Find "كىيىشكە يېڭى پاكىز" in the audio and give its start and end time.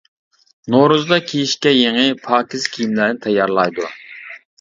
1.31-2.65